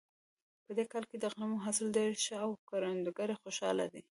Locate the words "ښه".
2.23-2.35